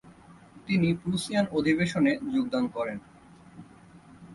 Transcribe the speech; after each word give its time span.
তিনি 0.67 0.87
প্রুসিয়ান 1.01 1.45
অধিবেশনএ 1.57 2.13
যোগদান 2.33 2.63
করেন। 2.67 2.97